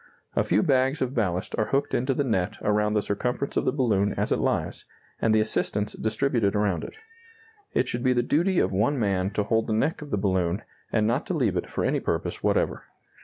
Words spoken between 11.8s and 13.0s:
any purpose whatever.